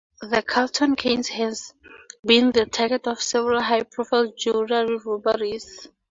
The 0.23 0.41
Carlton 0.41 0.95
Cannes 0.95 1.27
has 1.27 1.75
been 2.25 2.51
the 2.51 2.65
target 2.65 3.05
of 3.05 3.21
several 3.21 3.61
high-profile 3.61 4.33
jewelry 4.35 4.97
robberies. 4.97 5.77